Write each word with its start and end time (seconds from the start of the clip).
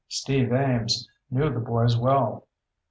Steve 0.07 0.51
Ames 0.51 1.07
knew 1.29 1.53
the 1.53 1.59
boys 1.59 1.95
well. 1.95 2.47